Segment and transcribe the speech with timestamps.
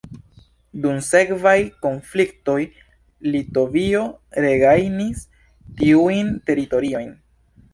[0.85, 1.53] Dum sekvaj
[1.87, 2.57] konfliktoj
[3.35, 4.01] Litovio
[4.47, 5.23] regajnis
[5.83, 7.15] tiujn teritoriojn.